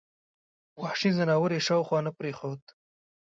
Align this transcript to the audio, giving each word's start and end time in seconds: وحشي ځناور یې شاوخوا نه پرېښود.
وحشي 0.81 1.09
ځناور 1.17 1.49
یې 1.55 1.61
شاوخوا 1.67 1.99
نه 2.07 2.11
پرېښود. 2.17 2.61